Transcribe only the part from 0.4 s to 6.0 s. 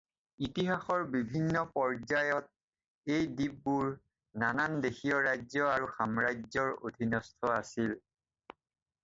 ইতিহাসৰ বিভিন্ন পৰ্যায়ত এই দ্বীপবোৰ নানান দেশীয় ৰাজ্য আৰু